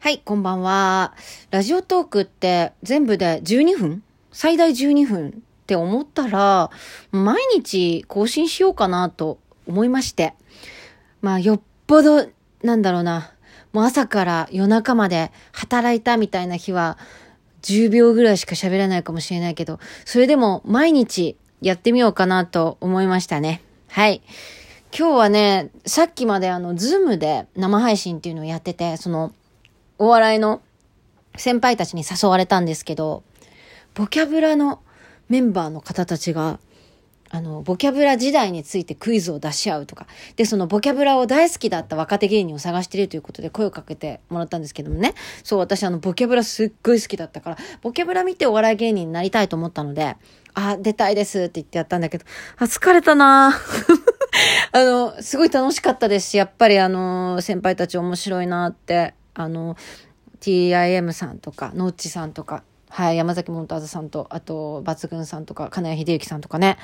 [0.00, 1.12] はい、こんばんは。
[1.50, 4.04] ラジオトークって全部で12分？
[4.30, 5.28] 最大12分？
[5.30, 5.32] っ
[5.66, 6.70] て思ったら、
[7.10, 10.34] 毎日更新しようかなと思いまして。
[11.20, 12.28] まあ、よっぽど、
[12.62, 13.32] なんだろうな。
[13.72, 16.96] もう朝から夜中まで働いたみたいな日は、
[17.62, 23.62] 10秒ぐらいしか喋らないかもしれないけど、それでも毎日やってみようかなと思いましたね。
[23.88, 24.22] はい。
[24.96, 29.34] 今日はね、さっきまであの、ズームで生配信っていうのをやってて、その、
[29.98, 30.62] お笑いの
[31.36, 33.22] 先輩たちに誘われたんですけど、
[33.94, 34.80] ボキャブラの
[35.28, 36.58] メンバーの方たちが、
[37.30, 50.16] あの、ボキャブラ時代についてクイズを出し合うとか、で、そのボキャブラを大好きだった若手芸人を探しているということで声をかけてもらったんですけどもね、そう、私あの、ボキャブラすっごい好きだったから、ボキャブラ見てお笑い芸人になりたいと思ったので、
[50.54, 52.24] あ、出たいですって言ってやったんだけど、
[52.56, 53.54] あ、疲れたな。
[54.72, 59.76] あの、すごい楽しかったですし、やっぱりあの、先輩たち面白いなって、あの、
[60.40, 66.76] TIM さんとか、ノッチさんとか、はい、山崎モンターズさんと、あと、抜群さんとか、金谷秀幸さんとかね。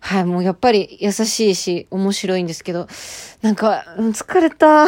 [0.00, 2.88] はい、もうやっぱり優しいし、面白いんですけど、
[3.42, 4.86] なんか、疲れた。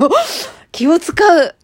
[0.70, 1.54] 気を使う。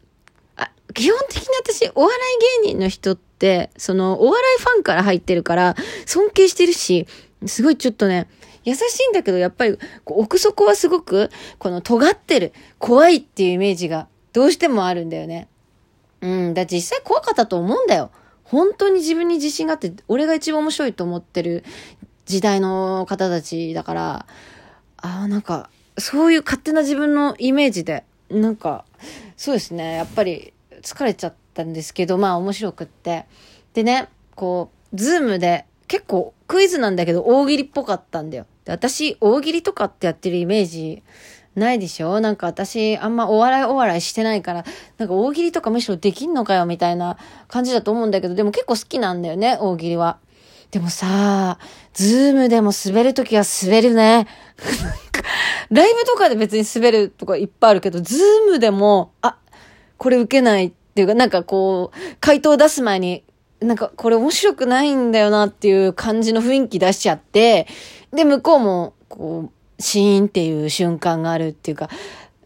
[0.57, 2.17] あ基本的に私、お笑
[2.63, 7.07] い芸人の人って、その、お笑いファンから入ってるから、尊敬してるし、
[7.47, 8.29] すごいちょっとね、
[8.65, 15.49] 優しいんだけど、やっぱり、奥底はすごく、この尖ってる、怖いっていうイメージが、どうしてもあるんだよね。
[16.21, 18.11] うん、だって実際怖かったと思うんだよ。
[18.45, 21.65] 本当に自分に自信があって、俺が一番面白いと思ってる
[22.27, 24.27] 時代の方たちだから、
[24.97, 28.85] ああ、なんか、そういう勝手な自分のイメージで、なんか、
[29.37, 33.27] そうですね、やっぱり疲れちゃったんですけど、まあ面白くって。
[33.73, 38.47] でね、こう、ズームで、結構クイズなんだけど大喜利っぽかったんだよ。
[38.65, 41.03] で私、大喜利とかってやってるイメージ
[41.55, 42.21] ないでしょ？
[42.21, 44.65] なんか私、あんまお笑いお笑いしてないから、
[44.99, 50.19] なんか大喜利とかむしろできんのかよみたいな感じだと思うんだけど、でも結構好きなんだよね、大喜利は。
[50.71, 51.59] でもさ、
[51.95, 54.29] Zoom でも滑るときは滑るね。
[55.71, 59.37] ライブとかで別に滑るとかいっぱいあるけど、 Zoom でも、あ、
[59.99, 63.25] これ受けないっていうか、なんかこう、回答出す前に、
[63.61, 67.67] なんかこれ面白くないんだよなっていう感じの雰囲気出しちゃって、
[68.13, 71.89] で、向こうも、こう、シーンっていう瞬間があるっていうか、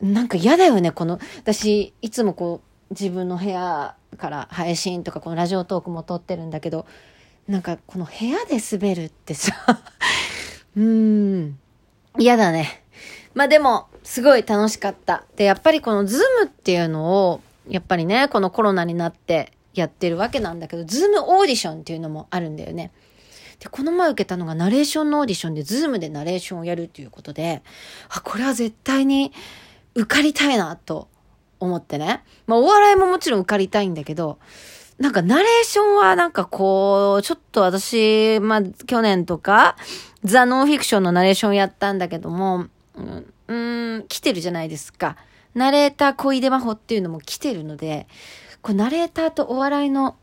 [0.01, 6.87] なんか嫌だよね、この、私、いつもこう、自分の部屋から配信とか、この Radiotalk も撮ってるんだけど、
[7.49, 9.53] なんかこの部屋で滑るってさ、
[10.77, 11.59] うーん、
[12.19, 12.83] 嫌だね。
[13.35, 15.25] まあでも、すごい楽しかった。
[15.37, 22.93] で、やっぱりこの Zoom っていうのを、やっぱりね、このコロナになってやってるわけなんだけど、 Zoom オーディションっていうのもあるんだよね。
[23.59, 27.63] で、この前受けたのがナレーションのオーディションで、 Zoom でナレーションをやるっていうことで、
[28.09, 29.33] あ、これは絶対に
[29.95, 31.09] 受かりたいなと
[31.61, 32.23] 思ってね。
[32.47, 34.39] まあ、お笑いももちろん受かりたいんだけど、
[34.99, 39.77] なんかナレーションはなんかこう、ちょっと私、まあ、去年とか、
[40.23, 42.67] ザ・ノンフィクションのナレーションやったんだけども、
[43.49, 45.17] うん、ん来てるじゃないですか。
[45.55, 48.07] ナレーター小出真帆っていうのも来てるので、
[48.63, 50.17] こうナレーターとお笑いの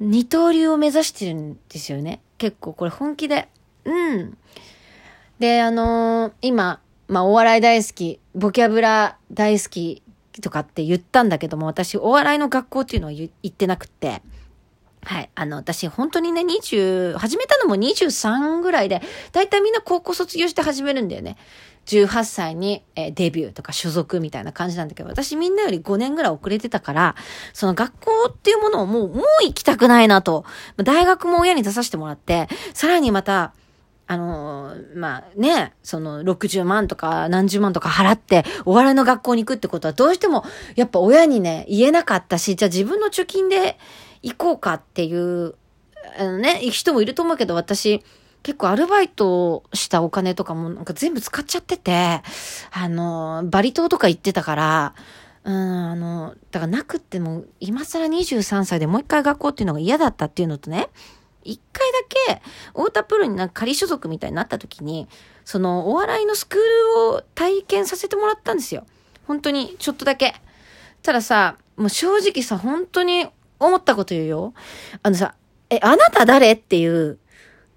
[0.00, 2.20] 二刀流を目指してるんですよね。
[2.38, 3.48] 結構これ本気で。
[3.84, 4.38] うん。
[5.38, 10.02] で、あのー今、まあお笑い大好き、ボキャブラ大好き
[10.40, 14.22] とかって言ったんだけども、私お笑いの学校っていうのは言ってなくって、
[15.02, 15.30] はい。
[15.34, 19.00] あの、私、本当にね、20、始めたのも23ぐらいで、
[19.32, 21.36] だいたいみんな高校卒業して始めるんだよね。
[21.88, 27.16] 18歳に、デビューとか所属みたいな感じなんだけど、私みんなより5年ぐらい遅れてたから、
[27.54, 30.44] その学校っていうものをもう、もう行きたくないなと。
[30.76, 33.54] 大学も親に出させてもらって、さらにまた、
[34.10, 40.44] あのーまあね、その60万とか何十万とか払ってお笑いの学校に行くってことはどうしても
[40.76, 43.78] やっぱ親にね言えなかったし、じゃあ自分の貯金で
[44.22, 45.56] 行こうかっていう、
[46.18, 48.02] あのね、人もいると思うけど私
[48.42, 52.22] 結構アルバイトしたお金とかもなんか全部使っちゃってて、
[52.70, 54.94] あのバリ島とか行ってたから、
[55.44, 60.88] うん、あの、だからなくっても、今更23歳でもう一回学校っていうのが嫌だったっていうのとね、
[61.44, 61.98] 一回だ
[62.36, 62.42] け、
[62.72, 65.08] 太田プロになんか仮所属みたいになった時に、
[65.44, 68.84] そのお笑いのスクールを体験させてもらったんですよ。
[69.26, 70.34] 本当に、ちょっとだけ。
[71.02, 73.26] たださ、もう正直さ、本当に
[73.58, 74.54] 思ったこと言うよ。
[75.02, 75.34] あのさ、
[75.70, 76.52] え、あなた誰？
[76.52, 77.18] っていう、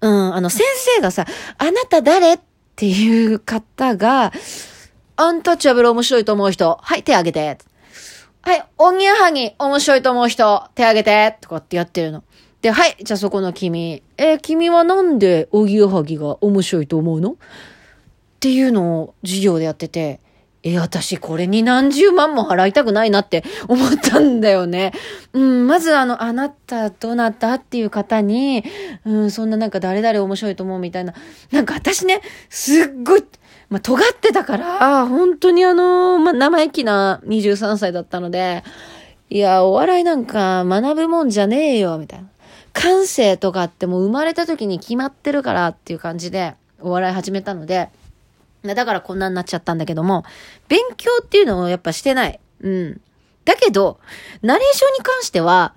[0.02, 0.64] うん、あの先
[0.96, 1.24] 生がさ、
[1.56, 2.40] あなた誰っ
[2.76, 4.32] ていう方が、
[5.16, 7.58] アンタッチャブル面白いと思う人、はい、手挙げて。
[8.42, 11.38] はい、おぎやはぎ面白いと思う人、手挙げて。
[11.40, 12.24] とかってやってるの。
[12.60, 14.02] で、はい、じゃあそこの君。
[14.16, 17.30] えー君はなんでおぎやはぎが面白いと思うの？
[17.32, 17.34] っ
[18.40, 20.18] ていうのを授業でやってて、
[20.64, 24.92] え、私これに何十万も払いたくないなって思ったんだよね。
[25.32, 28.64] うん、まずあの、あなたどなたっていう方に、
[29.04, 31.14] うん、そんななんか誰々面白いと思うみたいな。
[31.50, 33.24] なんか私ね、すっごい、
[33.70, 38.62] まあ、尖ってたから、本当にあの、まあ、生意気な23歳だったので、
[39.30, 42.28] いや、お笑いなんか学ぶもんじゃねえよ、みたいな。
[42.72, 47.90] 感性とかってもう生まれた時に決まってるからっていう感じでお笑い始めたので、
[48.62, 50.24] だからこんなになっちゃったんだけども、
[50.68, 52.40] 勉強っていうのをやっぱしてない。
[52.60, 53.00] うん。
[53.44, 53.98] だけど、
[54.40, 55.74] ナレーションに関しては、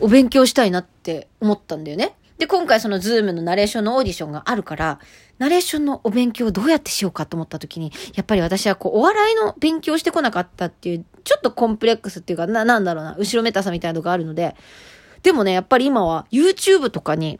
[0.00, 2.16] お勉強したいなって思ったんだよね。
[2.38, 4.98] で、今回その Zoom のナレーションのオーディションがあるから、
[5.38, 14.56] ナレーションのお勉強をどうやってしようかと思った時に、やっぱり私はこう、お笑いの勉強してこなかったっていう、ちょっとコンプレックスっていうか、な、なんだろうな、後ろめたさみたいなのがあるので、
[15.22, 17.38] でもね、やっぱり今は YouTube とかに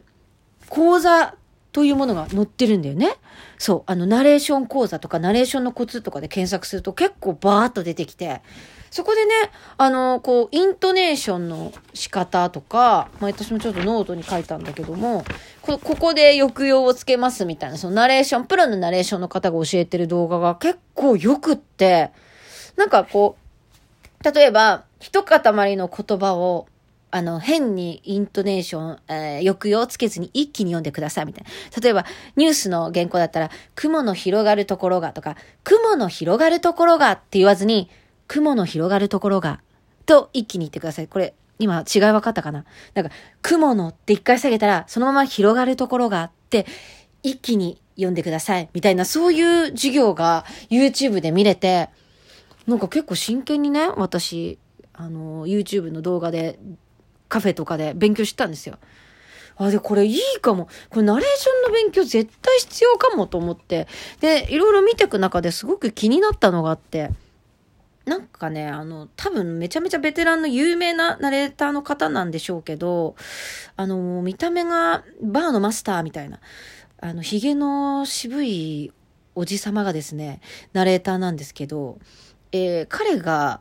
[0.69, 1.35] 講座
[1.73, 3.17] というものが載ってるんだよね。
[3.57, 3.83] そう。
[3.87, 8.41] あの、ナレーション講座とか、ナレーションのコツとかで検索すると結構バーっと出てきて、
[8.91, 9.31] そこでね、
[9.77, 15.25] あの、こう、イントネーションの仕方とか、まあ、私もちょっとノートに書いたんだけども、
[15.63, 22.11] こここで抑揚をつけますみたいな、そのナレーション、プロのナレーションの方が教えてる動画が結構よくって、
[22.77, 23.35] なんかこ
[24.23, 26.67] う、例えば、一塊の言葉を
[27.15, 31.51] あの、変にイントネーション、えー、抑揚をつけずに一気に読んでくださいみたいな。
[31.79, 37.87] 例えば、ニュースの原稿だったら、雲の広がるところがとか、雲の広がるところがって言わずに、
[38.27, 39.61] 雲の広がるところが、
[40.07, 41.07] と一気に言ってください。
[41.07, 42.65] これ、今違い分かったかな？
[42.95, 43.11] なんか、
[43.43, 46.65] 雲のって一回下げたら、そのまま広がるところがって、
[47.21, 48.69] 一気に読んでください。
[48.73, 51.89] みたいな、そういう授業が YouTube で見れて、
[52.65, 54.57] なんか結構真剣にね、私、
[54.93, 56.59] あの、YouTube の動画で
[57.33, 58.77] カフェとかで勉強したんですよ。
[59.55, 60.67] あ、で、これいいかも。
[60.91, 63.87] これナレーションの勉強絶対必要かもと思って。
[64.19, 67.09] で、いろいろ見ていく中ですごく気になったのがあって、
[68.05, 73.15] なんかね、あの、多分めちゃめちゃベテランの有名なナレーターの方なんでしょうけど、
[73.77, 76.39] あの、見た目がバーのマスターみたいな、
[76.99, 78.91] あの、髭の渋い
[79.33, 80.39] おじさまがですね、
[80.73, 81.97] ナレーターなんですけど、
[82.51, 83.59] えー、彼が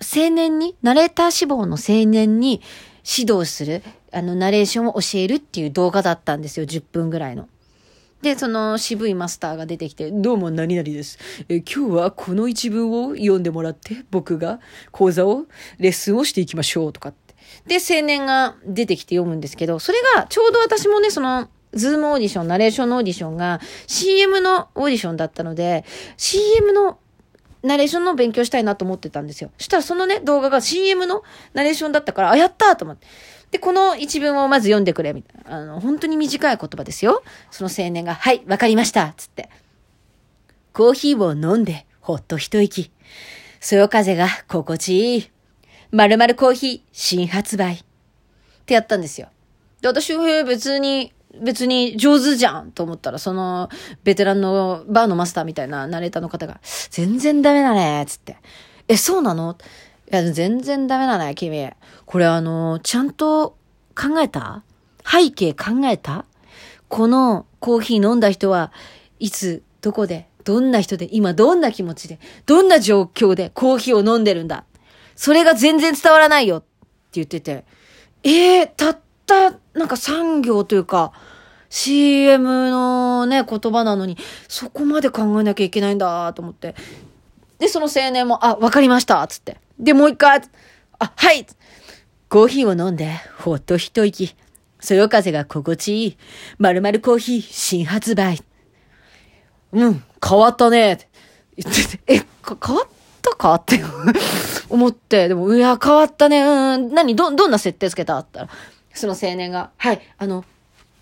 [0.00, 2.60] 青年に、ナレーター志望の青年に、
[3.10, 3.82] 指導する、
[4.12, 6.66] あの、ナレーションを教えるっていう動画だったんですよ。
[6.66, 7.48] 10分ぐらいの。
[8.20, 11.18] で、その渋いマスターが出てきて、どうも何々です。
[11.48, 14.60] え今日はこの一文を読んでもらって、僕が
[14.90, 15.46] 講座を、
[15.78, 17.34] レッスンをしていきましょうとかって。
[17.66, 25.84] で、青年が出てきて読むんですけど、それがちょうど私もね、その、 Zoom オーディション、ナレーションのオーディションが CM のオーディションだったので、
[26.16, 26.98] CM の
[27.62, 29.50] ナレーションの勉強したいなと思ってたんですよ。
[29.58, 31.22] そしたらそのね、動画が CM の
[31.54, 33.06] ナレーションだったから、あ、やったと思って。
[33.50, 35.56] で、この一文をまず読んでくれ、みたいな。
[35.56, 37.22] あの、本当に短い言葉ですよ。
[37.50, 39.48] その青年が、はい、わかりました、つって。
[40.72, 42.90] コーヒーを飲んで、ほっと一息。
[43.60, 45.30] そよ風が心地いい。
[45.90, 47.74] まるまるコーヒー新発売。
[47.74, 47.78] っ
[48.66, 49.28] てやったんですよ。
[49.80, 53.68] で、私は別に別に上手じゃんと思ったら、その、
[54.04, 56.60] ベテランのバーのマスターみたいなナレーターの方が、
[56.90, 58.36] 全然ダメだね、つって。
[58.88, 59.56] え、そうなの？
[60.10, 61.70] いや、全然ダメだね、君。
[62.06, 63.56] これあの、ちゃんと
[63.94, 64.62] 考えた？
[65.04, 66.24] 背景考えた？
[66.88, 68.72] このコーヒー飲んだ人は
[69.18, 74.64] いつ、どこで、どんな人で、今どんな気持ちで、どんな状況でコーヒーを飲んでるんだ？
[75.14, 76.66] それが全然伝わらないよって
[77.12, 77.64] 言ってて、
[78.22, 81.12] えー、たった、なんか産業というか、
[81.70, 84.16] CM のね、言葉なのに、
[84.48, 86.74] そこまで考えなきゃいけないんだと思って。
[87.58, 89.58] で、その青年も、あ、わかりましたつって。
[89.78, 90.40] で、もう一回、
[90.98, 91.46] あ、はい
[92.28, 94.34] コーヒーを飲んで、ほっと一息。
[94.80, 96.16] そよ風が心地いい。
[96.58, 98.42] まるまるコーヒー新発売。
[99.72, 101.08] うん、変わったね。
[101.56, 102.22] 言ってて、え、
[102.64, 102.88] 変わっ
[103.22, 103.80] たかって
[104.68, 106.42] 思って、でも、いや、変わったね。
[106.42, 108.18] うん、何ど、どんな設定つけた？
[108.18, 108.48] ったら、
[108.98, 110.44] その青年が、はい、あの、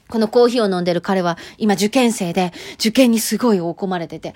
[0.09, 4.35] このコーヒーを飲んでる彼は今受験生で、受験にすごい追い込まれてて、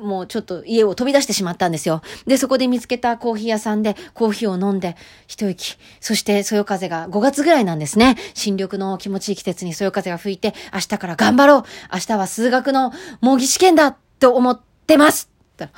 [0.00, 2.02] もうちょっと家を飛び出してしまったんですよ。
[2.26, 4.96] で、そこで見つけたコーヒー屋さんでコーヒーを飲んで、
[5.28, 5.76] 一息。
[6.00, 8.16] そしてそよ風が5月ぐらいなんですね。
[8.34, 15.68] 新緑の気持ちいい季節にそよ風が吹いて、明日から頑張ろう明日は数学の模擬試験だと思ってますって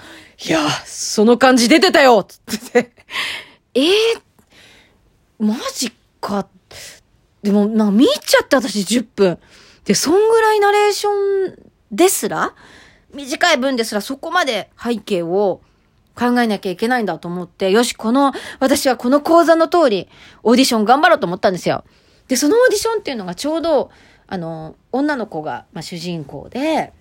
[0.49, 2.93] いや、その感じ出てたよつってて。
[3.75, 3.85] えー、
[5.39, 6.49] マジか
[7.43, 9.39] でも、なんか見ちゃって私10分。
[9.85, 12.55] で、そんぐらいナレーションですら、
[13.15, 15.61] 短い分ですらそこまで背景を
[16.17, 20.09] 考えなきゃいけないんだと思って、よし、この、私はこの講座の通り、
[20.43, 21.85] オーディション頑張ろうと思ったんですよ。
[22.29, 23.91] で、そのオーディションっていうのがちょうど、
[24.27, 26.93] あの、女の子が、まあ、主人公で、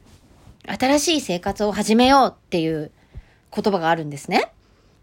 [0.67, 2.91] 新しい生活を始めようっていう
[3.55, 4.51] 言葉があるんですね。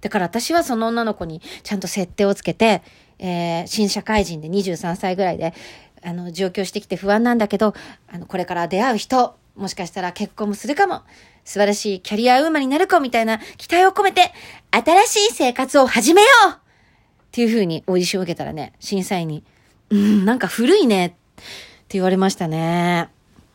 [0.00, 2.82] だから私はその女の子にちゃんと設定をつけて、
[3.22, 5.54] えー、新社会人で23歳ぐらいで、
[6.02, 7.72] あの、上京してきて不安なんだけど、
[8.12, 11.02] あの、これから出会う人、もしかしたら結婚もするかも、
[11.44, 14.32] 素晴らしいキャリアウーマンになるかみたいな期待を込めて、
[14.72, 16.56] 新しい生活を始めようっ
[17.30, 19.44] ていう風にオーディションを受けたらね、審査員に、
[19.90, 21.16] うん、なんか古いねって
[21.90, 23.08] 言われましたね。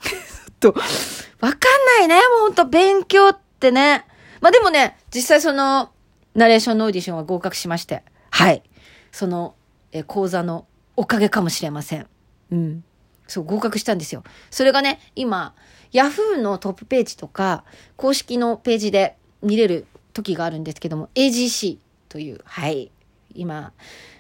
[0.62, 4.06] と、わかんないね、もうほんと勉強ってね。
[4.40, 5.92] まあでもね、実際その、
[6.36, 8.64] ナレーションのオーディションは合格しまして、はい。
[9.12, 9.56] その、
[9.98, 12.08] え、講座のおかげかもしれません。
[12.52, 12.84] うん。
[13.28, 14.24] そう、合格したんですよ。
[14.50, 15.54] それがね、今、
[15.92, 17.64] ヤフーのトップページとか、
[17.96, 21.78] 公式のページで見れる時があるんですけども、AGC
[22.10, 22.92] という、はい。
[23.34, 23.74] 今、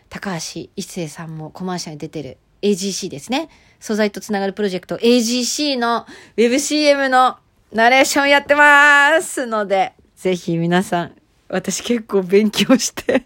[0.09, 3.49] 高橋一生さんもコマーシャルに出てる AGC ですね。
[3.79, 6.05] 素材とつながるプロジェクト AGC の
[6.37, 7.37] WebCM の
[7.71, 11.15] ナレーションやってますので、ぜひ皆さん、
[11.49, 13.23] 私結構勉強して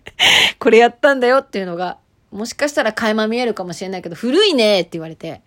[0.60, 1.98] これやったんだよっていうのが、
[2.32, 5.42] もしかしたら垣間見えるかもしれないけど、古いねって言われて、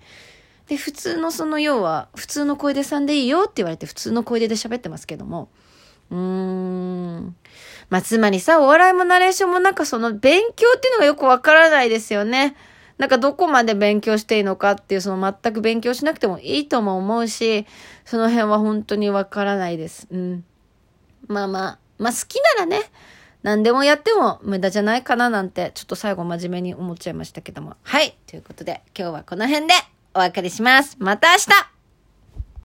[0.69, 5.49] で、普通のその要は、普通の声でさんでいいよって言われて、普通の声でで喋ってますけども、
[6.11, 7.37] うーん。
[7.91, 12.57] まあ、つまりさ、お笑いもナレーションもなんかその勉強っていうのがよくわからないですよね。
[12.97, 17.67] なんかどこまで勉強していいのかっていう、その全く勉強しなくてもいいとも思うし、
[18.05, 20.07] その辺は本当にわからないです。
[20.11, 20.45] うん。
[21.27, 22.81] まあまあ、まあ好きならね、
[23.45, 27.77] 何でもやっても無駄じゃないかななんて、ちょっと最後真面目に思っちゃいましたけども。
[27.83, 28.17] はい。
[28.27, 29.75] ということで、今日はこの辺で
[30.15, 30.97] お別れします。
[30.99, 31.74] また明日